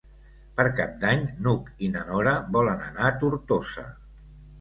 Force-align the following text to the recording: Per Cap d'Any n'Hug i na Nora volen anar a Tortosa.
Per 0.59 0.63
Cap 0.77 0.93
d'Any 1.03 1.19
n'Hug 1.47 1.69
i 1.87 1.89
na 1.97 2.01
Nora 2.07 2.33
volen 2.55 2.81
anar 2.87 3.05
a 3.11 3.13
Tortosa. 3.25 3.85